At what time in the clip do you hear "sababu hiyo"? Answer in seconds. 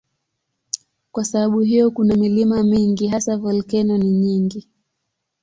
1.25-1.91